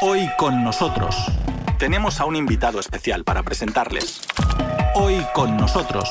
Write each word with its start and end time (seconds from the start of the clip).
Hoy 0.00 0.30
con 0.38 0.62
nosotros 0.62 1.16
tenemos 1.76 2.20
a 2.20 2.24
un 2.24 2.36
invitado 2.36 2.78
especial 2.78 3.24
para 3.24 3.42
presentarles. 3.42 4.20
Hoy 4.94 5.16
con 5.34 5.56
nosotros. 5.56 6.08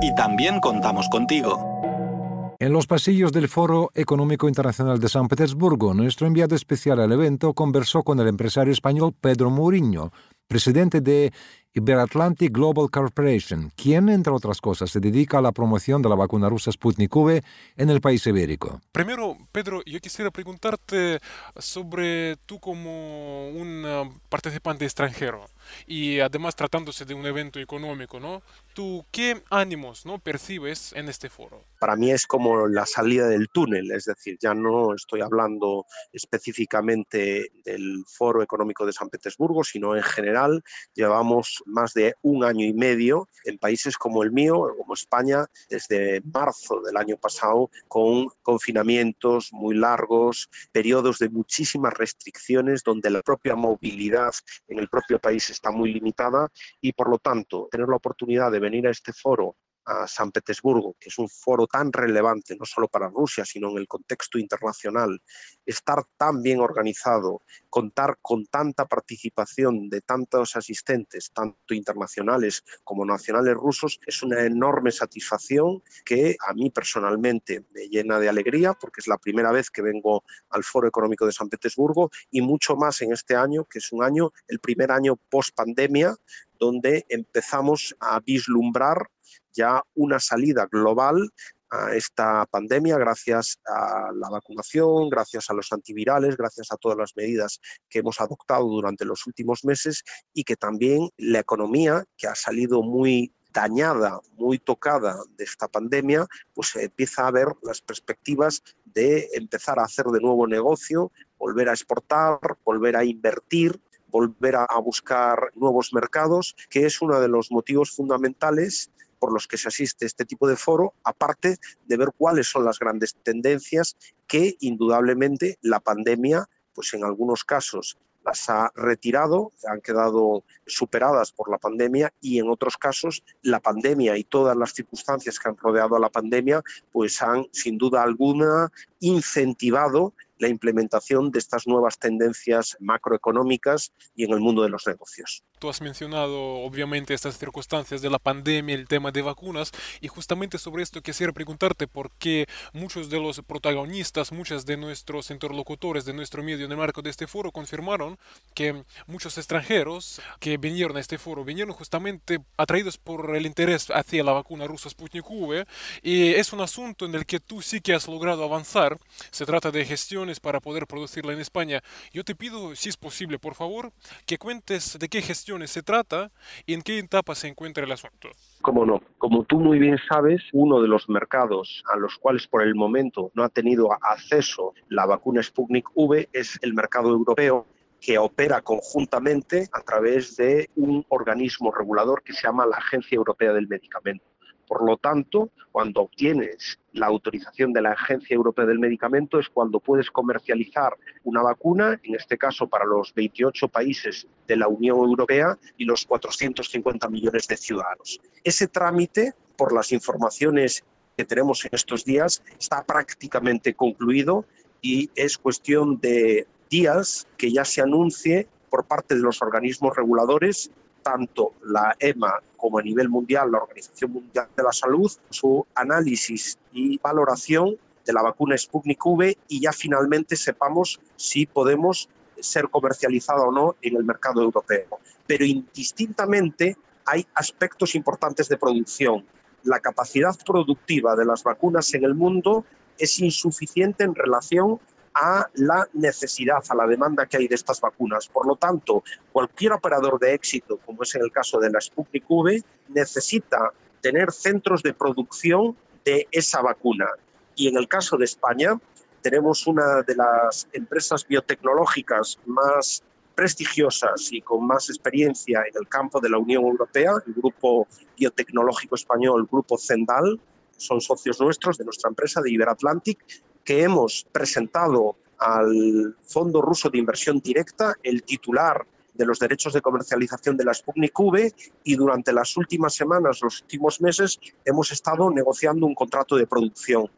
Y 0.00 0.14
también 0.14 0.60
contamos 0.60 1.10
contigo. 1.10 2.56
En 2.58 2.72
los 2.72 2.86
pasillos 2.86 3.30
del 3.30 3.48
Foro 3.48 3.90
Económico 3.94 4.48
Internacional 4.48 4.98
de 4.98 5.10
San 5.10 5.28
Petersburgo, 5.28 5.92
nuestro 5.92 6.26
enviado 6.26 6.54
especial 6.54 7.00
al 7.00 7.12
evento 7.12 7.52
conversó 7.52 8.02
con 8.02 8.18
el 8.18 8.28
empresario 8.28 8.72
español 8.72 9.14
Pedro 9.20 9.50
Mourinho, 9.50 10.10
presidente 10.48 11.02
de 11.02 11.34
Iberatlantic 11.74 12.52
Global 12.52 12.90
Corporation, 12.90 13.72
quien, 13.76 14.08
entre 14.08 14.32
otras 14.32 14.60
cosas, 14.60 14.90
se 14.90 15.00
dedica 15.00 15.38
a 15.38 15.42
la 15.42 15.52
promoción 15.52 16.02
de 16.02 16.08
la 16.08 16.14
vacuna 16.14 16.48
rusa 16.48 16.70
Sputnik 16.70 17.14
V 17.14 17.42
en 17.76 17.90
el 17.90 18.00
país 18.00 18.26
ibérico. 18.26 18.80
Primero, 18.92 19.38
Pedro, 19.52 19.82
yo 19.86 19.98
quisiera 20.00 20.30
preguntarte 20.30 21.20
sobre 21.56 22.36
tú 22.44 22.58
como 22.60 23.48
un 23.48 23.84
ah, 23.86 24.10
participante 24.28 24.84
extranjero 24.84 25.46
y 25.86 26.20
además 26.20 26.56
tratándose 26.56 27.04
de 27.04 27.14
un 27.14 27.26
evento 27.26 27.58
económico, 27.58 28.20
¿no? 28.20 28.42
¿Tú 28.74 29.04
qué 29.10 29.42
ánimos 29.50 30.06
¿no? 30.06 30.18
percibes 30.18 30.92
en 30.94 31.08
este 31.08 31.28
foro? 31.28 31.64
Para 31.78 31.96
mí 31.96 32.10
es 32.10 32.26
como 32.26 32.68
la 32.68 32.86
salida 32.86 33.28
del 33.28 33.48
túnel, 33.48 33.90
es 33.90 34.04
decir, 34.04 34.38
ya 34.40 34.54
no 34.54 34.94
estoy 34.94 35.20
hablando 35.20 35.86
específicamente 36.12 37.50
del 37.64 38.04
Foro 38.06 38.42
Económico 38.42 38.86
de 38.86 38.92
San 38.92 39.08
Petersburgo, 39.08 39.64
sino 39.64 39.96
en 39.96 40.02
general 40.02 40.62
llevamos 40.94 41.62
más 41.66 41.92
de 41.94 42.14
un 42.22 42.44
año 42.44 42.64
y 42.64 42.72
medio 42.72 43.28
en 43.44 43.58
países 43.58 43.96
como 43.96 44.22
el 44.22 44.32
mío, 44.32 44.68
como 44.78 44.94
España, 44.94 45.46
desde 45.68 46.20
marzo 46.22 46.80
del 46.80 46.96
año 46.96 47.16
pasado, 47.16 47.70
con 47.88 48.28
confinamientos 48.42 49.52
muy 49.52 49.74
largos, 49.74 50.48
periodos 50.72 51.18
de 51.18 51.28
muchísimas 51.28 51.94
restricciones, 51.94 52.82
donde 52.82 53.10
la 53.10 53.22
propia 53.22 53.54
movilidad 53.54 54.32
en 54.68 54.78
el 54.78 54.88
propio 54.88 55.18
país 55.18 55.50
está 55.52 55.70
muy 55.70 55.92
limitada 55.92 56.48
y, 56.80 56.92
por 56.92 57.08
lo 57.08 57.18
tanto, 57.18 57.68
tener 57.70 57.88
la 57.88 57.96
oportunidad 57.96 58.50
de 58.50 58.60
venir 58.60 58.86
a 58.86 58.90
este 58.90 59.12
foro 59.12 59.56
a 59.84 60.06
San 60.06 60.30
Petersburgo, 60.30 60.96
que 60.98 61.08
es 61.08 61.18
un 61.18 61.28
foro 61.28 61.66
tan 61.66 61.92
relevante 61.92 62.56
no 62.56 62.64
solo 62.64 62.88
para 62.88 63.08
Rusia, 63.08 63.44
sino 63.44 63.70
en 63.70 63.78
el 63.78 63.88
contexto 63.88 64.38
internacional, 64.38 65.20
estar 65.66 66.04
tan 66.16 66.42
bien 66.42 66.60
organizado, 66.60 67.42
contar 67.68 68.18
con 68.20 68.46
tanta 68.46 68.86
participación 68.86 69.88
de 69.88 70.00
tantos 70.00 70.56
asistentes, 70.56 71.30
tanto 71.32 71.74
internacionales 71.74 72.62
como 72.84 73.04
nacionales 73.04 73.54
rusos, 73.54 74.00
es 74.06 74.22
una 74.22 74.42
enorme 74.42 74.90
satisfacción 74.90 75.82
que 76.04 76.36
a 76.46 76.52
mí 76.54 76.70
personalmente 76.70 77.64
me 77.74 77.88
llena 77.88 78.18
de 78.18 78.28
alegría 78.28 78.74
porque 78.74 79.00
es 79.00 79.06
la 79.06 79.18
primera 79.18 79.52
vez 79.52 79.70
que 79.70 79.82
vengo 79.82 80.24
al 80.50 80.64
Foro 80.64 80.88
Económico 80.88 81.26
de 81.26 81.32
San 81.32 81.48
Petersburgo 81.48 82.10
y 82.30 82.40
mucho 82.40 82.76
más 82.76 83.00
en 83.02 83.12
este 83.12 83.34
año, 83.34 83.64
que 83.64 83.78
es 83.78 83.92
un 83.92 84.02
año, 84.02 84.32
el 84.48 84.58
primer 84.58 84.90
año 84.90 85.16
post 85.16 85.54
pandemia, 85.54 86.14
donde 86.62 87.04
empezamos 87.08 87.96
a 87.98 88.20
vislumbrar 88.20 89.08
ya 89.52 89.82
una 89.96 90.20
salida 90.20 90.68
global 90.70 91.28
a 91.70 91.96
esta 91.96 92.46
pandemia 92.46 92.98
gracias 92.98 93.58
a 93.66 94.12
la 94.14 94.30
vacunación, 94.30 95.10
gracias 95.10 95.50
a 95.50 95.54
los 95.54 95.72
antivirales, 95.72 96.36
gracias 96.36 96.70
a 96.70 96.76
todas 96.76 96.96
las 96.96 97.16
medidas 97.16 97.58
que 97.88 97.98
hemos 97.98 98.20
adoptado 98.20 98.68
durante 98.68 99.04
los 99.04 99.26
últimos 99.26 99.64
meses 99.64 100.04
y 100.32 100.44
que 100.44 100.54
también 100.54 101.08
la 101.16 101.40
economía, 101.40 102.04
que 102.16 102.28
ha 102.28 102.36
salido 102.36 102.80
muy 102.82 103.34
dañada, 103.52 104.20
muy 104.34 104.60
tocada 104.60 105.16
de 105.36 105.42
esta 105.42 105.66
pandemia, 105.66 106.28
pues 106.54 106.76
empieza 106.76 107.26
a 107.26 107.32
ver 107.32 107.48
las 107.62 107.80
perspectivas 107.80 108.62
de 108.84 109.28
empezar 109.32 109.80
a 109.80 109.84
hacer 109.84 110.06
de 110.06 110.20
nuevo 110.20 110.46
negocio, 110.46 111.10
volver 111.38 111.68
a 111.68 111.72
exportar, 111.72 112.38
volver 112.64 112.94
a 112.94 113.04
invertir 113.04 113.80
volver 114.12 114.54
a, 114.54 114.78
buscar 114.78 115.50
nuevos 115.56 115.92
mercados, 115.92 116.54
que 116.70 116.86
es 116.86 117.02
uno 117.02 117.18
de 117.18 117.28
los 117.28 117.50
motivos 117.50 117.90
fundamentales 117.90 118.90
por 119.18 119.32
los 119.32 119.48
que 119.48 119.56
se 119.56 119.68
asiste 119.68 120.04
a 120.04 120.06
este 120.06 120.24
tipo 120.24 120.46
de 120.46 120.56
foro, 120.56 120.94
aparte 121.02 121.58
de 121.86 121.96
ver 121.96 122.10
cuáles 122.16 122.48
son 122.48 122.64
las 122.64 122.78
grandes 122.78 123.16
tendencias 123.22 123.96
que 124.26 124.56
indudablemente 124.60 125.58
la 125.62 125.80
pandemia, 125.80 126.48
pues 126.74 126.92
en 126.94 127.04
algunos 127.04 127.44
casos 127.44 127.98
las 128.24 128.48
ha 128.48 128.70
retirado, 128.74 129.52
han 129.68 129.80
quedado 129.80 130.44
superadas 130.66 131.32
por 131.32 131.50
la 131.50 131.58
pandemia 131.58 132.12
y 132.20 132.38
en 132.38 132.48
otros 132.48 132.76
casos 132.76 133.24
la 133.42 133.60
pandemia 133.60 134.16
y 134.16 134.24
todas 134.24 134.56
las 134.56 134.72
circunstancias 134.72 135.38
que 135.38 135.48
han 135.48 135.56
rodeado 135.56 135.96
a 135.96 136.00
la 136.00 136.10
pandemia 136.10 136.62
pues 136.92 137.20
han 137.22 137.46
sin 137.52 137.78
duda 137.78 138.02
alguna 138.02 138.70
incentivado 139.00 140.14
la 140.42 140.48
implementación 140.48 141.30
de 141.30 141.38
estas 141.38 141.68
nuevas 141.68 141.98
tendencias 141.98 142.76
macroeconómicas 142.80 143.92
y 144.16 144.24
en 144.24 144.32
el 144.32 144.40
mundo 144.40 144.62
de 144.62 144.68
los 144.68 144.86
negocios. 144.86 145.44
Tú 145.60 145.70
has 145.70 145.80
mencionado 145.80 146.56
obviamente 146.56 147.14
estas 147.14 147.38
circunstancias 147.38 148.02
de 148.02 148.10
la 148.10 148.18
pandemia, 148.18 148.74
el 148.74 148.88
tema 148.88 149.12
de 149.12 149.22
vacunas, 149.22 149.70
y 150.00 150.08
justamente 150.08 150.58
sobre 150.58 150.82
esto 150.82 151.00
quisiera 151.00 151.32
preguntarte 151.32 151.86
por 151.86 152.10
qué 152.18 152.46
muchos 152.72 153.08
de 153.08 153.20
los 153.20 153.40
protagonistas, 153.42 154.32
muchos 154.32 154.66
de 154.66 154.76
nuestros 154.76 155.30
interlocutores 155.30 156.04
de 156.04 156.12
nuestro 156.12 156.42
medio 156.42 156.66
en 156.66 156.72
el 156.72 156.76
marco 156.76 157.02
de 157.02 157.10
este 157.10 157.28
foro 157.28 157.52
confirmaron 157.52 158.18
que 158.54 158.82
muchos 159.06 159.38
extranjeros 159.38 160.20
que 160.40 160.56
vinieron 160.56 160.96
a 160.96 161.00
este 161.00 161.18
foro 161.18 161.44
vinieron 161.44 161.72
justamente 161.72 162.40
atraídos 162.56 162.98
por 162.98 163.36
el 163.36 163.46
interés 163.46 163.92
hacia 163.92 164.24
la 164.24 164.32
vacuna 164.32 164.66
rusa 164.66 164.90
Sputnik 164.90 165.30
V, 165.30 165.64
y 166.02 166.34
es 166.34 166.52
un 166.52 166.60
asunto 166.60 167.06
en 167.06 167.14
el 167.14 167.26
que 167.26 167.38
tú 167.38 167.62
sí 167.62 167.80
que 167.80 167.94
has 167.94 168.08
logrado 168.08 168.42
avanzar. 168.42 168.98
Se 169.30 169.46
trata 169.46 169.70
de 169.70 169.84
gestiones 170.32 170.40
para 170.40 170.60
poder 170.60 170.86
producirla 170.86 171.32
en 171.32 171.40
España. 171.40 171.80
Yo 172.12 172.24
te 172.24 172.34
pido, 172.34 172.74
si 172.74 172.88
es 172.88 172.96
posible, 172.96 173.38
por 173.38 173.54
favor, 173.54 173.92
que 174.26 174.38
cuentes 174.38 174.98
de 174.98 175.08
qué 175.08 175.20
gestiones 175.20 175.70
se 175.70 175.82
trata 175.82 176.30
y 176.66 176.74
en 176.74 176.82
qué 176.82 176.98
etapa 176.98 177.34
se 177.34 177.48
encuentra 177.48 177.84
el 177.84 177.92
asunto. 177.92 178.28
Cómo 178.62 178.86
no. 178.86 179.00
Como 179.18 179.44
tú 179.44 179.60
muy 179.60 179.78
bien 179.78 179.98
sabes, 180.08 180.40
uno 180.52 180.80
de 180.80 180.88
los 180.88 181.08
mercados 181.08 181.82
a 181.92 181.96
los 181.96 182.16
cuales 182.18 182.46
por 182.46 182.62
el 182.62 182.74
momento 182.74 183.30
no 183.34 183.44
ha 183.44 183.48
tenido 183.48 183.92
acceso 183.92 184.72
la 184.88 185.06
vacuna 185.06 185.42
Sputnik 185.42 185.88
V 185.94 186.28
es 186.32 186.58
el 186.62 186.74
mercado 186.74 187.10
europeo 187.10 187.66
que 188.00 188.18
opera 188.18 188.60
conjuntamente 188.62 189.68
a 189.72 189.80
través 189.82 190.36
de 190.36 190.68
un 190.76 191.04
organismo 191.08 191.70
regulador 191.70 192.22
que 192.22 192.32
se 192.32 192.46
llama 192.46 192.66
la 192.66 192.76
Agencia 192.76 193.16
Europea 193.16 193.52
del 193.52 193.68
Medicamento. 193.68 194.31
Por 194.72 194.86
lo 194.86 194.96
tanto, 194.96 195.50
cuando 195.70 196.00
obtienes 196.00 196.80
la 196.94 197.04
autorización 197.04 197.74
de 197.74 197.82
la 197.82 197.92
Agencia 197.92 198.34
Europea 198.34 198.64
del 198.64 198.78
Medicamento 198.78 199.38
es 199.38 199.50
cuando 199.50 199.80
puedes 199.80 200.10
comercializar 200.10 200.96
una 201.24 201.42
vacuna, 201.42 202.00
en 202.02 202.14
este 202.14 202.38
caso 202.38 202.66
para 202.66 202.86
los 202.86 203.12
28 203.12 203.68
países 203.68 204.26
de 204.48 204.56
la 204.56 204.68
Unión 204.68 204.96
Europea 204.96 205.58
y 205.76 205.84
los 205.84 206.06
450 206.06 207.06
millones 207.10 207.46
de 207.48 207.58
ciudadanos. 207.58 208.18
Ese 208.44 208.66
trámite, 208.66 209.34
por 209.58 209.74
las 209.74 209.92
informaciones 209.92 210.82
que 211.18 211.26
tenemos 211.26 211.62
en 211.66 211.72
estos 211.74 212.06
días, 212.06 212.42
está 212.58 212.82
prácticamente 212.82 213.74
concluido 213.74 214.46
y 214.80 215.10
es 215.14 215.36
cuestión 215.36 216.00
de 216.00 216.46
días 216.70 217.28
que 217.36 217.52
ya 217.52 217.66
se 217.66 217.82
anuncie 217.82 218.48
por 218.70 218.86
parte 218.86 219.16
de 219.16 219.20
los 219.20 219.42
organismos 219.42 219.94
reguladores 219.94 220.70
tanto 221.02 221.54
la 221.64 221.94
EMA 221.98 222.40
como 222.56 222.78
a 222.78 222.82
nivel 222.82 223.08
mundial, 223.08 223.50
la 223.50 223.58
Organización 223.58 224.12
Mundial 224.12 224.48
de 224.56 224.62
la 224.62 224.72
Salud, 224.72 225.10
su 225.30 225.66
análisis 225.74 226.58
y 226.72 226.98
valoración 226.98 227.76
de 228.04 228.12
la 228.12 228.22
vacuna 228.22 228.56
Sputnik 228.56 229.04
V 229.04 229.36
y 229.48 229.60
ya 229.60 229.72
finalmente 229.72 230.36
sepamos 230.36 231.00
si 231.16 231.46
podemos 231.46 232.08
ser 232.40 232.68
comercializada 232.68 233.42
o 233.42 233.52
no 233.52 233.76
en 233.82 233.96
el 233.96 234.04
mercado 234.04 234.42
europeo. 234.42 234.98
Pero 235.26 235.44
indistintamente 235.44 236.76
hay 237.06 237.26
aspectos 237.34 237.94
importantes 237.94 238.48
de 238.48 238.56
producción. 238.56 239.24
La 239.64 239.80
capacidad 239.80 240.36
productiva 240.44 241.14
de 241.16 241.24
las 241.24 241.42
vacunas 241.42 241.92
en 241.94 242.04
el 242.04 242.14
mundo 242.14 242.64
es 242.98 243.18
insuficiente 243.20 244.04
en 244.04 244.14
relación 244.14 244.80
a 245.14 245.46
la 245.54 245.86
necesidad, 245.92 246.62
a 246.68 246.74
la 246.74 246.86
demanda 246.86 247.26
que 247.26 247.36
hay 247.36 247.48
de 247.48 247.54
estas 247.54 247.80
vacunas. 247.80 248.28
Por 248.28 248.46
lo 248.46 248.56
tanto, 248.56 249.02
cualquier 249.32 249.72
operador 249.72 250.18
de 250.18 250.34
éxito, 250.34 250.78
como 250.84 251.02
es 251.02 251.14
en 251.14 251.22
el 251.22 251.32
caso 251.32 251.58
de 251.58 251.70
la 251.70 251.80
Sputnik 251.80 252.24
V, 252.28 252.62
necesita 252.88 253.72
tener 254.00 254.32
centros 254.32 254.82
de 254.82 254.94
producción 254.94 255.76
de 256.04 256.26
esa 256.30 256.60
vacuna. 256.62 257.06
Y 257.54 257.68
en 257.68 257.76
el 257.76 257.88
caso 257.88 258.16
de 258.16 258.24
España, 258.24 258.78
tenemos 259.20 259.66
una 259.66 260.02
de 260.02 260.16
las 260.16 260.68
empresas 260.72 261.26
biotecnológicas 261.26 262.38
más 262.46 263.02
prestigiosas 263.34 264.32
y 264.32 264.42
con 264.42 264.66
más 264.66 264.90
experiencia 264.90 265.60
en 265.60 265.74
el 265.80 265.88
campo 265.88 266.20
de 266.20 266.28
la 266.28 266.38
Unión 266.38 266.64
Europea, 266.64 267.12
el 267.26 267.32
Grupo 267.32 267.86
Biotecnológico 268.18 268.94
Español, 268.94 269.48
Grupo 269.50 269.78
Zendal, 269.78 270.38
son 270.76 271.00
socios 271.00 271.40
nuestros 271.40 271.78
de 271.78 271.84
nuestra 271.84 272.08
empresa 272.08 272.40
de 272.40 272.50
Iberatlantic, 272.50 273.24
que 273.64 273.82
hemos 273.82 274.26
presentado 274.32 275.16
al 275.38 276.16
Fondo 276.22 276.62
Ruso 276.62 276.90
de 276.90 276.98
Inversión 276.98 277.40
Directa 277.40 277.94
el 278.02 278.22
titular 278.22 278.86
de 279.14 279.26
los 279.26 279.38
derechos 279.38 279.72
de 279.72 279.82
comercialización 279.82 280.56
de 280.56 280.64
la 280.64 280.74
Sputnik 280.74 281.18
V 281.18 281.52
y 281.84 281.96
durante 281.96 282.32
las 282.32 282.56
últimas 282.56 282.94
semanas, 282.94 283.40
los 283.42 283.60
últimos 283.62 284.00
meses, 284.00 284.40
hemos 284.64 284.90
estado 284.90 285.30
negociando 285.30 285.86
un 285.86 285.94
contrato 285.94 286.36
de 286.36 286.46
producción. 286.46 287.10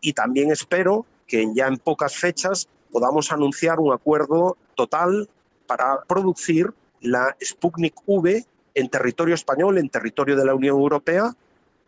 Y 0.00 0.12
también 0.12 0.52
espero 0.52 1.04
que 1.26 1.46
ya 1.54 1.66
en 1.66 1.78
pocas 1.78 2.16
fechas 2.16 2.68
podamos 2.90 3.32
anunciar 3.32 3.80
un 3.80 3.92
acuerdo 3.92 4.56
total 4.74 5.28
para 5.66 6.02
producir 6.06 6.72
la 7.00 7.36
Sputnik 7.42 7.94
V 8.06 8.44
en 8.74 8.88
territorio 8.88 9.34
español, 9.34 9.78
en 9.78 9.88
territorio 9.88 10.36
de 10.36 10.44
la 10.44 10.54
Unión 10.54 10.76
Europea, 10.76 11.34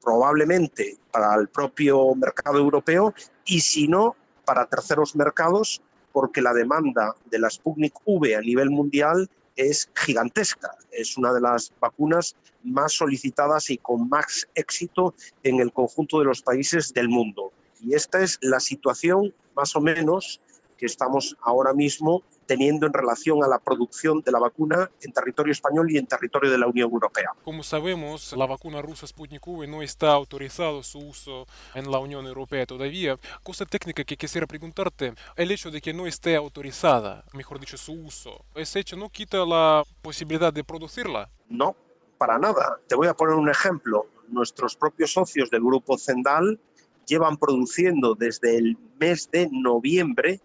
probablemente 0.05 0.99
para 1.11 1.35
el 1.35 1.49
propio 1.49 2.15
mercado 2.15 2.59
europeo 2.59 3.15
y 3.45 3.61
si 3.61 3.89
no, 3.89 4.15
para 4.45 4.67
terceros 4.67 5.17
mercados, 5.17 5.81
porque 6.12 6.43
la 6.43 6.53
demanda 6.53 7.15
de 7.31 7.39
la 7.39 7.51
Sputnik 7.51 7.95
V 8.05 8.37
a 8.37 8.41
nivel 8.41 8.71
mundial 8.71 9.29
es 9.56 9.91
gigantesca. 9.95 10.77
Es 10.91 11.17
una 11.17 11.33
de 11.33 11.41
las 11.41 11.73
vacunas 11.81 12.37
más 12.62 12.93
solicitadas 12.93 13.71
y 13.71 13.79
con 13.79 14.09
más 14.09 14.49
éxito 14.55 15.15
en 15.43 15.61
el 15.61 15.73
conjunto 15.73 16.19
de 16.19 16.27
los 16.27 16.43
países 16.43 16.93
del 16.93 17.09
mundo. 17.09 17.53
Y 17.81 17.95
esta 17.95 18.23
es 18.23 18.39
la 18.43 18.61
situación 18.61 19.35
más 19.55 19.75
o 19.77 19.81
menos 19.81 20.41
que 20.76 20.87
estamos 20.87 21.37
ahora 21.43 21.73
mismo 21.73 22.23
teniendo 22.47 22.87
en 22.87 22.93
relación 22.93 23.43
a 23.43 23.49
la 23.49 23.59
producción 23.59 24.21
de 24.21 24.32
la 24.32 24.38
vacuna 24.38 24.91
en 25.00 25.12
territorio 25.12 25.53
español 25.53 25.91
y 25.91 25.99
en 25.99 26.06
territorio 26.06 26.50
de 26.50 26.59
la 26.59 26.67
Unión 26.67 26.91
Europea. 26.91 27.31
Como 27.43 27.62
sabemos, 27.62 28.35
la 28.37 28.47
vacuna 28.47 28.82
rusa 28.82 29.06
Sputnik 29.06 29.47
V 29.47 29.67
no 29.67 29.82
está 29.82 30.12
autorizado 30.12 30.82
su 30.82 30.99
uso 30.99 31.47
en 31.75 31.91
la 31.91 31.99
Unión 31.99 32.26
Europea 32.26 32.67
todavía. 32.67 33.17
Cosa 33.43 33.65
técnica 33.65 34.05
que 34.05 34.17
quisiera 34.17 34.47
preguntarte, 34.47 35.15
el 35.37 35.50
hecho 35.50 35.71
de 35.71 35.81
que 35.81 35.94
no 35.94 36.06
esté 36.06 36.37
autorizada, 36.37 37.25
mejor 37.32 37.59
dicho, 37.61 37.77
su 37.77 37.93
uso, 37.93 38.44
¿ese 38.55 38.81
hecho 38.81 38.97
no 38.97 39.09
quita 39.09 39.44
la 39.44 39.82
posibilidad 40.03 40.53
de 40.53 40.65
producirla? 40.65 41.31
No, 41.49 41.77
para 42.19 42.38
nada. 42.38 42.79
Te 42.87 42.94
voy 42.94 43.09
a 43.09 43.15
poner 43.15 43.35
un 43.35 43.49
ejemplo. 43.49 44.06
Nuestros 44.29 44.77
propios 44.77 45.12
socios 45.12 45.50
del 45.50 45.62
grupo 45.62 45.99
Zendal 45.99 46.59
llevan 47.06 47.37
produciendo 47.37 48.15
desde 48.15 48.56
el 48.56 48.79
mes 48.99 49.31
de 49.31 49.49
noviembre 49.50 50.41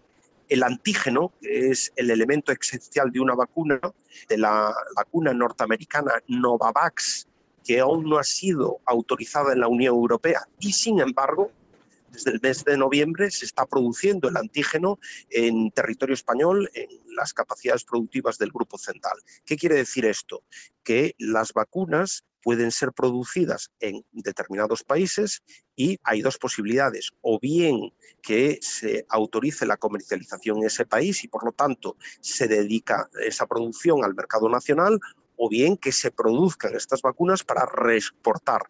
el 0.50 0.62
antígeno, 0.62 1.32
es 1.40 1.92
el 1.96 2.10
elemento 2.10 2.52
esencial 2.52 3.10
de 3.10 3.20
una 3.20 3.34
vacuna, 3.34 3.80
de 4.28 4.36
la 4.36 4.74
vacuna 4.96 5.32
norteamericana 5.32 6.12
Novavax, 6.28 7.26
que 7.64 7.80
aún 7.80 8.04
no 8.04 8.18
ha 8.18 8.24
sido 8.24 8.80
autorizada 8.84 9.52
en 9.52 9.60
la 9.60 9.68
Unión 9.68 9.94
Europea 9.94 10.42
y 10.58 10.72
sin 10.72 11.00
embargo 11.00 11.50
desde 12.10 12.32
el 12.32 12.40
mes 12.42 12.64
de 12.64 12.76
noviembre 12.76 13.30
se 13.30 13.44
está 13.44 13.64
produciendo 13.66 14.28
el 14.28 14.36
antígeno 14.36 14.98
en 15.30 15.70
territorio 15.70 16.14
español, 16.14 16.68
en 16.74 16.88
las 17.14 17.32
capacidades 17.32 17.84
productivas 17.84 18.36
del 18.38 18.50
Grupo 18.50 18.78
Central. 18.78 19.16
¿Qué 19.44 19.56
quiere 19.56 19.76
decir 19.76 20.04
esto? 20.04 20.42
Que 20.82 21.14
las 21.18 21.52
vacunas 21.52 22.24
pueden 22.42 22.70
ser 22.70 22.92
producidas 22.92 23.70
en 23.80 24.04
determinados 24.12 24.82
países 24.82 25.42
y 25.76 25.98
hay 26.04 26.22
dos 26.22 26.38
posibilidades, 26.38 27.10
o 27.20 27.38
bien 27.38 27.92
que 28.22 28.58
se 28.60 29.06
autorice 29.08 29.66
la 29.66 29.76
comercialización 29.76 30.58
en 30.58 30.64
ese 30.64 30.86
país 30.86 31.24
y 31.24 31.28
por 31.28 31.44
lo 31.44 31.52
tanto 31.52 31.96
se 32.20 32.48
dedica 32.48 33.08
esa 33.24 33.46
producción 33.46 34.04
al 34.04 34.14
mercado 34.14 34.48
nacional, 34.48 35.00
o 35.42 35.48
bien 35.48 35.78
que 35.78 35.90
se 35.90 36.10
produzcan 36.10 36.76
estas 36.76 37.00
vacunas 37.00 37.42
para 37.42 37.64
reexportar. 37.64 38.60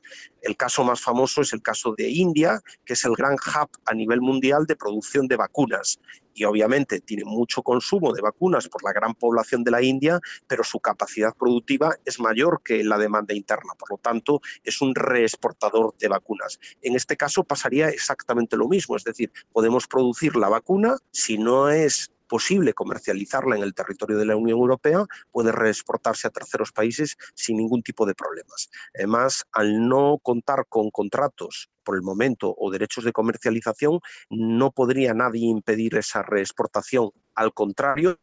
El 0.41 0.57
caso 0.57 0.85
más 0.85 1.01
famoso 1.01 1.41
es 1.41 1.53
el 1.53 1.63
caso 1.63 1.95
de 1.99 2.09
India, 2.09 2.61
que 2.85 2.93
es 2.93 3.05
el 3.05 3.17
gran 3.17 3.35
hub 3.35 3.71
a 3.87 3.93
nivel 3.93 4.21
mundial 4.21 4.67
de 4.67 4.77
producción 4.77 5.27
de 5.27 5.35
vacunas. 5.35 5.99
Y 6.35 6.45
obviamente 6.45 7.01
tiene 7.01 7.25
mucho 7.25 7.63
consumo 7.63 8.13
de 8.13 8.23
vacunas 8.23 8.69
por 8.69 8.85
la 8.85 8.93
gran 8.93 9.15
población 9.15 9.65
de 9.65 9.71
la 9.71 9.83
India, 9.83 10.21
pero 10.47 10.65
su 10.65 10.81
capacidad 10.81 11.35
productiva 11.35 11.97
es 12.05 12.21
mayor 12.21 12.63
que 12.65 12.85
la 12.85 12.99
demanda 12.99 13.35
interna. 13.35 13.75
Por 13.79 13.91
lo 13.91 13.99
tanto, 13.99 14.41
es 14.65 14.81
un 14.81 14.95
reexportador 14.95 15.95
de 15.99 16.09
vacunas. 16.09 16.59
En 16.83 16.97
este 16.97 17.17
caso 17.17 17.45
pasaría 17.45 17.89
exactamente 17.89 18.57
lo 18.57 18.69
mismo, 18.69 18.97
es 18.97 19.05
decir, 19.05 19.33
podemos 19.53 19.87
producir 19.87 20.37
la 20.37 20.49
vacuna, 20.49 20.97
si 21.11 21.39
no 21.39 21.71
es 21.71 22.11
posible 22.31 22.75
comercializarla 22.75 23.57
en 23.57 23.63
el 23.63 23.75
territorio 23.75 24.17
de 24.17 24.25
la 24.25 24.37
Unión 24.37 24.61
Europea, 24.61 25.05
puede 25.33 25.51
reexportarse 25.51 26.29
a 26.29 26.31
terceros 26.31 26.71
países 26.71 27.19
sin 27.35 27.57
ningún 27.57 27.83
tipo 27.83 28.07
de 28.07 28.15
problemas. 28.15 28.71
Además, 28.95 29.45
al 29.51 29.89
no 29.89 30.19
contar 30.23 30.65
con 30.69 30.91
contratos 30.91 31.71
por 31.85 31.97
el 31.97 32.03
momento 32.03 32.55
o 32.57 32.71
derechos 32.71 33.05
de 33.05 33.13
comercialización, 33.13 34.01
no 34.31 34.73
podría 34.73 35.15
nadie 35.15 35.47
impedir 35.47 35.97
esa 35.97 36.23
reexportación 36.23 37.11
al 37.35 37.53
contrario 37.53 38.19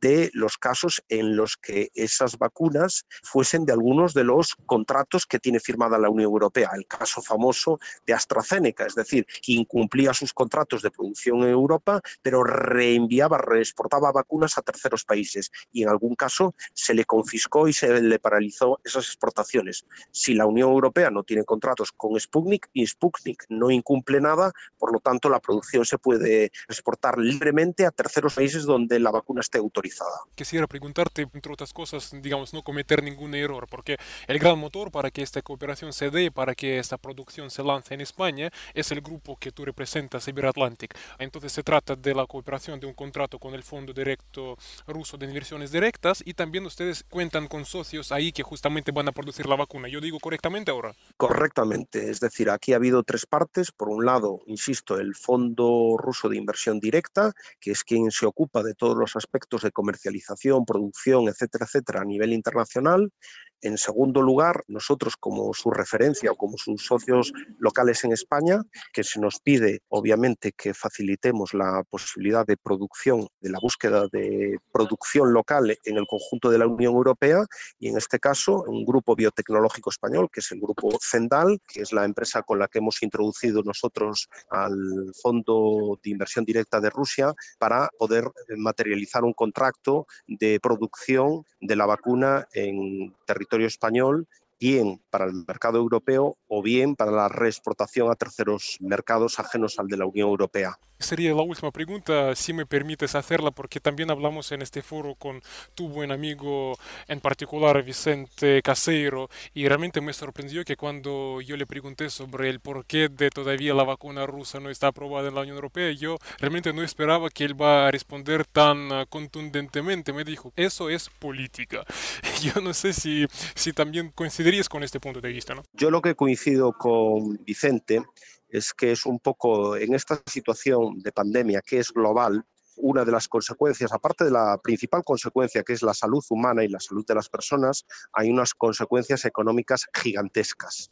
de 0.00 0.30
los 0.34 0.58
casos 0.58 1.02
en 1.08 1.36
los 1.36 1.56
que 1.56 1.90
esas 1.94 2.38
vacunas 2.38 3.06
fuesen 3.22 3.64
de 3.64 3.72
algunos 3.72 4.14
de 4.14 4.24
los 4.24 4.54
contratos 4.66 5.26
que 5.26 5.38
tiene 5.38 5.60
firmada 5.60 5.98
la 5.98 6.10
Unión 6.10 6.30
Europea. 6.30 6.70
El 6.74 6.86
caso 6.86 7.22
famoso 7.22 7.78
de 8.06 8.14
AstraZeneca, 8.14 8.86
es 8.86 8.94
decir, 8.94 9.26
que 9.26 9.52
incumplía 9.52 10.12
sus 10.14 10.32
contratos 10.32 10.82
de 10.82 10.90
producción 10.90 11.42
en 11.42 11.50
Europa, 11.50 12.00
pero 12.22 12.44
reenviaba, 12.44 13.38
reexportaba 13.38 14.12
vacunas 14.12 14.58
a 14.58 14.62
terceros 14.62 15.04
países 15.04 15.50
y 15.72 15.82
en 15.82 15.88
algún 15.88 16.14
caso 16.14 16.54
se 16.72 16.94
le 16.94 17.04
confiscó 17.04 17.68
y 17.68 17.72
se 17.72 18.00
le 18.00 18.18
paralizó 18.18 18.80
esas 18.84 19.06
exportaciones. 19.06 19.86
Si 20.10 20.34
la 20.34 20.46
Unión 20.46 20.70
Europea 20.70 21.10
no 21.10 21.22
tiene 21.22 21.44
contratos 21.44 21.92
con 21.92 22.18
Sputnik 22.18 22.68
y 22.72 22.86
Sputnik 22.86 23.44
no 23.48 23.70
incumple 23.70 24.20
nada, 24.20 24.52
por 24.78 24.92
lo 24.92 25.00
tanto 25.00 25.28
la 25.28 25.40
producción 25.40 25.84
se 25.84 25.98
puede 25.98 26.50
exportar 26.68 27.18
libremente 27.18 27.86
a 27.86 27.90
terceros 27.90 28.34
países 28.34 28.47
donde 28.64 28.98
la 28.98 29.10
vacuna 29.10 29.40
esté 29.40 29.58
autorizada. 29.58 30.10
Quisiera 30.34 30.66
preguntarte, 30.66 31.22
entre 31.32 31.52
otras 31.52 31.72
cosas, 31.72 32.10
digamos, 32.22 32.52
no 32.52 32.62
cometer 32.62 33.02
ningún 33.02 33.34
error, 33.34 33.66
porque 33.70 33.96
el 34.26 34.38
gran 34.38 34.58
motor 34.58 34.90
para 34.90 35.10
que 35.10 35.22
esta 35.22 35.42
cooperación 35.42 35.92
se 35.92 36.10
dé, 36.10 36.30
para 36.30 36.54
que 36.54 36.78
esta 36.78 36.96
producción 36.96 37.50
se 37.50 37.62
lance 37.62 37.94
en 37.94 38.00
España, 38.00 38.50
es 38.74 38.90
el 38.92 39.00
grupo 39.00 39.36
que 39.36 39.52
tú 39.52 39.64
representas, 39.64 40.28
Iberatlantic. 40.28 40.96
Entonces 41.18 41.52
se 41.52 41.62
trata 41.62 41.96
de 41.96 42.14
la 42.14 42.26
cooperación 42.26 42.80
de 42.80 42.86
un 42.86 42.94
contrato 42.94 43.38
con 43.38 43.54
el 43.54 43.62
Fondo 43.62 43.92
Directo 43.92 44.56
Ruso 44.86 45.16
de 45.16 45.26
Inversiones 45.26 45.72
Directas 45.72 46.22
y 46.24 46.34
también 46.34 46.66
ustedes 46.66 47.04
cuentan 47.08 47.48
con 47.48 47.64
socios 47.64 48.12
ahí 48.12 48.32
que 48.32 48.42
justamente 48.42 48.92
van 48.92 49.08
a 49.08 49.12
producir 49.12 49.46
la 49.46 49.56
vacuna. 49.56 49.88
¿Yo 49.88 50.00
digo 50.00 50.18
correctamente 50.18 50.70
ahora? 50.70 50.94
Correctamente, 51.16 52.10
es 52.10 52.20
decir, 52.20 52.50
aquí 52.50 52.72
ha 52.72 52.76
habido 52.76 53.02
tres 53.02 53.26
partes. 53.26 53.72
Por 53.72 53.88
un 53.88 54.04
lado, 54.04 54.40
insisto, 54.46 54.98
el 54.98 55.14
Fondo 55.14 55.96
Ruso 55.98 56.28
de 56.28 56.36
Inversión 56.36 56.80
Directa, 56.80 57.32
que 57.60 57.72
es 57.72 57.84
quien 57.84 58.10
se 58.10 58.26
ocupa 58.26 58.37
de 58.62 58.74
todos 58.74 58.96
los 58.96 59.16
aspectos 59.16 59.62
de 59.62 59.72
comercialización, 59.72 60.64
producción, 60.64 61.28
etcétera, 61.28 61.64
etcétera, 61.66 62.02
a 62.02 62.04
nivel 62.04 62.32
internacional. 62.32 63.12
En 63.60 63.76
segundo 63.76 64.22
lugar, 64.22 64.62
nosotros 64.68 65.16
como 65.16 65.52
su 65.52 65.70
referencia 65.70 66.30
o 66.30 66.36
como 66.36 66.56
sus 66.58 66.84
socios 66.84 67.32
locales 67.58 68.04
en 68.04 68.12
España, 68.12 68.62
que 68.92 69.02
se 69.02 69.20
nos 69.20 69.40
pide 69.40 69.82
obviamente 69.88 70.52
que 70.52 70.74
facilitemos 70.74 71.54
la 71.54 71.82
posibilidad 71.90 72.46
de 72.46 72.56
producción, 72.56 73.26
de 73.40 73.50
la 73.50 73.58
búsqueda 73.60 74.06
de 74.12 74.58
producción 74.72 75.32
local 75.32 75.76
en 75.84 75.96
el 75.96 76.06
conjunto 76.06 76.50
de 76.50 76.58
la 76.58 76.68
Unión 76.68 76.94
Europea 76.94 77.44
y 77.80 77.88
en 77.88 77.96
este 77.96 78.20
caso 78.20 78.62
un 78.68 78.84
grupo 78.84 79.16
biotecnológico 79.16 79.90
español, 79.90 80.28
que 80.32 80.38
es 80.40 80.52
el 80.52 80.60
grupo 80.60 80.96
Zendal, 81.02 81.58
que 81.66 81.82
es 81.82 81.92
la 81.92 82.04
empresa 82.04 82.42
con 82.42 82.60
la 82.60 82.68
que 82.68 82.78
hemos 82.78 83.02
introducido 83.02 83.62
nosotros 83.64 84.28
al 84.50 85.12
Fondo 85.20 85.98
de 86.02 86.10
Inversión 86.10 86.44
Directa 86.44 86.80
de 86.80 86.90
Rusia 86.90 87.34
para 87.58 87.90
poder 87.98 88.30
materializar 88.56 89.24
un 89.24 89.32
contrato 89.32 90.06
de 90.28 90.60
producción 90.60 91.44
de 91.60 91.74
la 91.74 91.86
vacuna 91.86 92.46
en 92.52 93.14
territorio 93.26 93.47
español 93.66 94.28
bien 94.60 95.00
para 95.10 95.24
el 95.24 95.32
mercado 95.46 95.78
europeo 95.78 96.36
o 96.48 96.62
bien 96.62 96.96
para 96.96 97.12
la 97.12 97.28
reexportación 97.28 98.10
a 98.10 98.16
terceros 98.16 98.76
mercados 98.80 99.38
ajenos 99.38 99.78
al 99.78 99.88
de 99.88 99.96
la 99.96 100.06
Unión 100.06 100.28
Europea. 100.28 100.78
Sería 101.00 101.32
la 101.32 101.42
última 101.42 101.70
pregunta, 101.70 102.34
si 102.34 102.52
me 102.52 102.66
permites 102.66 103.14
hacerla, 103.14 103.52
porque 103.52 103.78
también 103.78 104.10
hablamos 104.10 104.50
en 104.50 104.62
este 104.62 104.82
foro 104.82 105.14
con 105.14 105.40
tu 105.76 105.88
buen 105.88 106.10
amigo, 106.10 106.76
en 107.06 107.20
particular 107.20 107.84
Vicente 107.84 108.60
Caseiro, 108.62 109.30
y 109.54 109.68
realmente 109.68 110.00
me 110.00 110.12
sorprendió 110.12 110.64
que 110.64 110.76
cuando 110.76 111.40
yo 111.40 111.56
le 111.56 111.66
pregunté 111.66 112.10
sobre 112.10 112.50
el 112.50 112.58
porqué 112.58 113.08
de 113.08 113.30
todavía 113.30 113.74
la 113.74 113.84
vacuna 113.84 114.26
rusa 114.26 114.58
no 114.58 114.70
está 114.70 114.88
aprobada 114.88 115.28
en 115.28 115.36
la 115.36 115.42
Unión 115.42 115.54
Europea, 115.54 115.92
yo 115.92 116.16
realmente 116.38 116.72
no 116.72 116.82
esperaba 116.82 117.30
que 117.30 117.44
él 117.44 117.60
va 117.60 117.86
a 117.86 117.90
responder 117.92 118.44
tan 118.44 118.90
ah, 118.90 119.06
contundentemente. 119.08 120.12
Me 120.12 120.24
dijo, 120.24 120.52
eso 120.56 120.90
es 120.90 121.08
política. 121.10 121.84
Yo 122.42 122.60
no 122.60 122.74
sé 122.74 122.92
si, 122.92 123.26
si 123.54 123.72
también 123.72 124.10
coincidirías 124.14 124.68
con 124.68 124.82
este 124.82 125.00
punto 125.00 125.20
de 125.20 125.28
vista, 125.28 125.54
¿no? 125.54 125.62
Yo 125.72 125.90
lo 125.90 126.02
que 126.02 126.14
coincido 126.14 126.72
con 126.72 127.38
Vicente 127.44 128.02
es 128.48 128.72
que 128.74 128.92
es 128.92 129.06
un 129.06 129.18
poco 129.18 129.76
en 129.76 129.94
esta 129.94 130.20
situación 130.26 131.00
de 131.00 131.12
pandemia 131.12 131.62
que 131.62 131.78
es 131.78 131.92
global, 131.92 132.44
una 132.76 133.04
de 133.04 133.12
las 133.12 133.28
consecuencias, 133.28 133.92
aparte 133.92 134.24
de 134.24 134.30
la 134.30 134.58
principal 134.62 135.02
consecuencia 135.04 135.62
que 135.62 135.72
es 135.72 135.82
la 135.82 135.94
salud 135.94 136.24
humana 136.30 136.64
y 136.64 136.68
la 136.68 136.80
salud 136.80 137.04
de 137.06 137.14
las 137.14 137.28
personas, 137.28 137.84
hay 138.12 138.30
unas 138.30 138.54
consecuencias 138.54 139.24
económicas 139.24 139.86
gigantescas. 139.92 140.90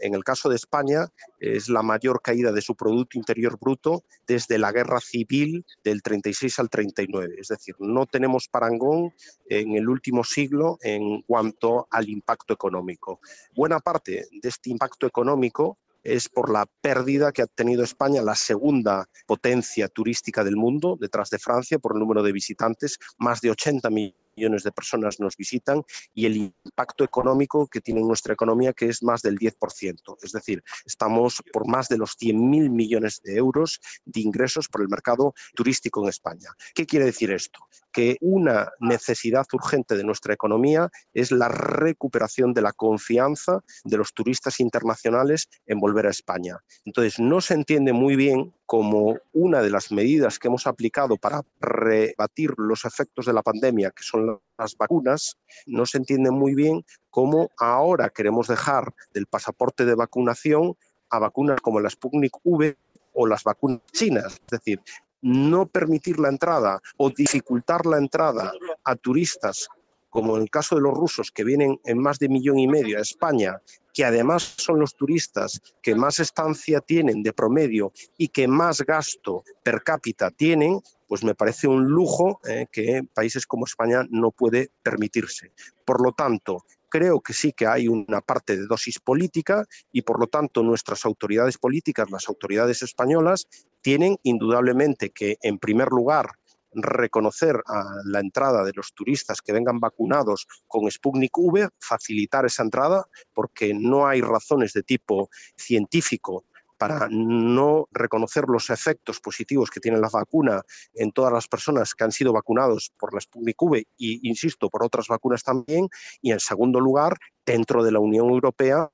En 0.00 0.14
el 0.14 0.22
caso 0.22 0.48
de 0.48 0.56
España, 0.56 1.08
es 1.40 1.68
la 1.68 1.82
mayor 1.82 2.22
caída 2.22 2.52
de 2.52 2.62
su 2.62 2.76
Producto 2.76 3.18
Interior 3.18 3.58
Bruto 3.60 4.04
desde 4.26 4.58
la 4.58 4.70
guerra 4.70 5.00
civil 5.00 5.64
del 5.82 6.02
36 6.02 6.58
al 6.60 6.70
39. 6.70 7.34
Es 7.38 7.48
decir, 7.48 7.74
no 7.80 8.06
tenemos 8.06 8.48
parangón 8.48 9.12
en 9.48 9.74
el 9.74 9.88
último 9.88 10.22
siglo 10.22 10.78
en 10.82 11.22
cuanto 11.22 11.88
al 11.90 12.08
impacto 12.08 12.54
económico. 12.54 13.20
Buena 13.56 13.80
parte 13.80 14.28
de 14.30 14.48
este 14.48 14.70
impacto 14.70 15.06
económico 15.06 15.78
es 16.14 16.28
por 16.28 16.50
la 16.50 16.66
pérdida 16.80 17.32
que 17.32 17.42
ha 17.42 17.46
tenido 17.46 17.84
España, 17.84 18.22
la 18.22 18.34
segunda 18.34 19.08
potencia 19.26 19.88
turística 19.88 20.42
del 20.42 20.56
mundo, 20.56 20.96
detrás 20.98 21.30
de 21.30 21.38
Francia, 21.38 21.78
por 21.78 21.94
el 21.94 22.00
número 22.00 22.22
de 22.22 22.32
visitantes, 22.32 22.98
más 23.18 23.40
de 23.40 23.50
80 23.50 23.90
millones 23.90 24.62
de 24.62 24.72
personas 24.72 25.20
nos 25.20 25.36
visitan 25.36 25.82
y 26.14 26.26
el 26.26 26.36
impacto 26.36 27.04
económico 27.04 27.66
que 27.66 27.80
tiene 27.80 28.00
nuestra 28.00 28.34
economía, 28.34 28.72
que 28.72 28.88
es 28.88 29.02
más 29.02 29.22
del 29.22 29.38
10%. 29.38 30.16
Es 30.22 30.32
decir, 30.32 30.62
estamos 30.86 31.42
por 31.52 31.66
más 31.66 31.88
de 31.88 31.98
los 31.98 32.16
100.000 32.18 32.70
millones 32.70 33.20
de 33.22 33.36
euros 33.36 33.80
de 34.04 34.20
ingresos 34.20 34.68
por 34.68 34.82
el 34.82 34.88
mercado 34.88 35.34
turístico 35.54 36.02
en 36.02 36.08
España. 36.08 36.50
¿Qué 36.74 36.86
quiere 36.86 37.06
decir 37.06 37.32
esto? 37.32 37.60
Que 37.92 38.16
una 38.20 38.70
necesidad 38.80 39.46
urgente 39.52 39.96
de 39.96 40.04
nuestra 40.04 40.34
economía 40.34 40.90
es 41.14 41.32
la 41.32 41.48
recuperación 41.48 42.52
de 42.54 42.62
la 42.62 42.72
confianza 42.72 43.60
de 43.84 43.96
los 43.96 44.12
turistas 44.12 44.60
internacionales 44.60 45.48
en 45.66 45.80
volver 45.80 46.06
a 46.06 46.10
España. 46.10 46.58
Entonces, 46.84 47.18
no 47.18 47.40
se 47.40 47.54
entiende 47.54 47.92
muy 47.92 48.16
bien 48.16 48.54
como 48.66 49.18
una 49.32 49.62
de 49.62 49.70
las 49.70 49.90
medidas 49.90 50.38
que 50.38 50.48
hemos 50.48 50.66
aplicado 50.66 51.16
para 51.16 51.42
rebatir 51.60 52.52
los 52.58 52.84
efectos 52.84 53.26
de 53.26 53.32
la 53.32 53.42
pandemia, 53.42 53.90
que 53.90 54.02
son 54.02 54.40
las 54.58 54.76
vacunas, 54.76 55.38
no 55.66 55.86
se 55.86 55.98
entiende 55.98 56.30
muy 56.30 56.54
bien 56.54 56.84
cómo 57.10 57.50
ahora 57.58 58.10
queremos 58.10 58.48
dejar 58.48 58.92
del 59.14 59.26
pasaporte 59.26 59.84
de 59.84 59.94
vacunación 59.94 60.76
a 61.10 61.18
vacunas 61.18 61.60
como 61.60 61.80
la 61.80 61.90
Sputnik 61.90 62.36
V 62.44 62.76
o 63.14 63.26
las 63.26 63.42
vacunas 63.42 63.80
chinas. 63.92 64.34
Es 64.34 64.58
decir, 64.58 64.80
no 65.22 65.66
permitir 65.66 66.18
la 66.18 66.28
entrada 66.28 66.80
o 66.96 67.10
dificultar 67.10 67.86
la 67.86 67.98
entrada 67.98 68.52
a 68.84 68.96
turistas 68.96 69.68
como 70.10 70.36
en 70.36 70.42
el 70.42 70.50
caso 70.50 70.74
de 70.76 70.82
los 70.82 70.94
rusos, 70.94 71.30
que 71.30 71.44
vienen 71.44 71.78
en 71.84 71.98
más 71.98 72.18
de 72.18 72.28
millón 72.28 72.58
y 72.58 72.66
medio 72.66 72.98
a 72.98 73.02
España, 73.02 73.60
que 73.92 74.04
además 74.04 74.54
son 74.56 74.80
los 74.80 74.94
turistas 74.94 75.60
que 75.82 75.94
más 75.94 76.20
estancia 76.20 76.80
tienen 76.80 77.22
de 77.22 77.32
promedio 77.32 77.92
y 78.16 78.28
que 78.28 78.48
más 78.48 78.82
gasto 78.82 79.44
per 79.62 79.82
cápita 79.82 80.30
tienen, 80.30 80.80
pues 81.06 81.24
me 81.24 81.34
parece 81.34 81.68
un 81.68 81.84
lujo 81.84 82.40
eh, 82.48 82.66
que 82.70 83.02
países 83.12 83.46
como 83.46 83.64
España 83.64 84.06
no 84.10 84.30
puede 84.30 84.70
permitirse. 84.82 85.52
Por 85.84 86.02
lo 86.02 86.12
tanto, 86.12 86.64
creo 86.88 87.20
que 87.20 87.32
sí 87.32 87.52
que 87.52 87.66
hay 87.66 87.88
una 87.88 88.20
parte 88.20 88.56
de 88.56 88.66
dosis 88.66 88.98
política 88.98 89.64
y 89.92 90.02
por 90.02 90.20
lo 90.20 90.26
tanto 90.26 90.62
nuestras 90.62 91.04
autoridades 91.04 91.58
políticas, 91.58 92.10
las 92.10 92.28
autoridades 92.28 92.82
españolas, 92.82 93.46
tienen 93.80 94.16
indudablemente 94.22 95.10
que, 95.10 95.36
en 95.42 95.58
primer 95.58 95.88
lugar, 95.88 96.30
reconocer 96.72 97.56
a 97.66 97.84
la 98.04 98.20
entrada 98.20 98.64
de 98.64 98.72
los 98.74 98.92
turistas 98.92 99.40
que 99.40 99.52
vengan 99.52 99.80
vacunados 99.80 100.46
con 100.66 100.90
Sputnik 100.90 101.36
V, 101.36 101.68
facilitar 101.78 102.44
esa 102.44 102.62
entrada, 102.62 103.06
porque 103.32 103.72
no 103.74 104.06
hay 104.06 104.20
razones 104.20 104.72
de 104.72 104.82
tipo 104.82 105.30
científico 105.56 106.44
para 106.78 107.08
no 107.10 107.86
reconocer 107.90 108.44
los 108.48 108.70
efectos 108.70 109.20
positivos 109.20 109.70
que 109.70 109.80
tiene 109.80 109.98
la 109.98 110.08
vacuna 110.08 110.62
en 110.94 111.12
todas 111.12 111.32
las 111.32 111.48
personas 111.48 111.94
que 111.94 112.04
han 112.04 112.12
sido 112.12 112.32
vacunados 112.32 112.92
por 112.98 113.12
la 113.12 113.20
Sputnik 113.20 113.60
V 113.60 113.84
y, 113.96 114.28
insisto, 114.28 114.70
por 114.70 114.84
otras 114.84 115.08
vacunas 115.08 115.42
también. 115.42 115.88
Y 116.22 116.32
en 116.32 116.40
segundo 116.40 116.80
lugar, 116.80 117.16
dentro 117.44 117.82
de 117.82 117.92
la 117.92 117.98
Unión 117.98 118.30
Europea, 118.30 118.88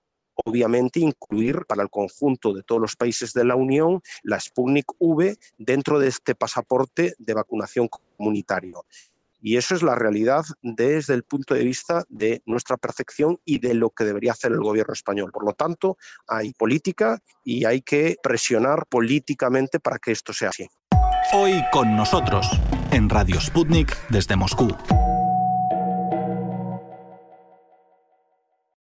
obviamente 0.45 1.00
incluir 1.00 1.64
para 1.67 1.83
el 1.83 1.91
conjunto 1.91 2.53
de 2.53 2.62
todos 2.62 2.81
los 2.81 2.97
países 2.97 3.33
de 3.33 3.45
la 3.45 3.55
Unión 3.55 4.00
la 4.23 4.41
Sputnik 4.41 4.87
V 4.99 5.37
dentro 5.59 5.99
de 5.99 6.09
este 6.09 6.35
pasaporte 6.35 7.14
de 7.19 7.35
vacunación 7.35 7.88
comunitario. 7.88 8.85
Y 9.47 9.59
eso 9.59 9.75
es 9.75 9.83
la 9.83 9.95
realidad 9.95 10.43
desde 10.63 11.13
el 11.13 11.23
punto 11.23 11.53
de 11.53 11.65
vista 11.65 12.03
de 12.09 12.43
nuestra 12.47 12.79
percepción 12.79 13.39
y 13.45 13.59
de 13.59 13.75
lo 13.75 13.91
que 13.91 14.05
debería 14.05 14.33
hacer 14.33 14.53
el 14.53 14.61
gobierno 14.61 14.95
español. 14.95 15.33
Por 15.33 15.45
lo 15.45 15.53
tanto, 15.53 15.99
hay 16.27 16.55
política 16.55 17.19
y 17.45 17.67
hay 17.67 17.83
que 17.83 18.17
presionar 18.23 18.87
políticamente 18.89 19.81
para 19.81 19.99
que 19.99 20.13
esto 20.13 20.33
sea 20.33 20.49
así. 20.49 20.67
Hoy 21.35 21.63
con 21.71 21.95
nosotros, 21.95 22.49
en 22.91 23.11
Radio 23.11 23.39
Sputnik 23.39 24.09
desde 24.09 24.35
Moscú. 24.35 24.75